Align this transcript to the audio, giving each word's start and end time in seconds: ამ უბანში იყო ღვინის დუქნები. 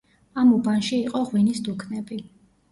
ამ 0.43 0.53
უბანში 0.55 0.99
იყო 1.11 1.23
ღვინის 1.29 1.63
დუქნები. 1.71 2.21